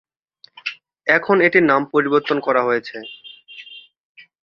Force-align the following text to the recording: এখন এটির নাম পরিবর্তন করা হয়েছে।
এখন 1.07 1.37
এটির 1.45 1.65
নাম 1.65 1.81
পরিবর্তন 1.93 2.37
করা 2.39 2.61
হয়েছে। 2.63 2.97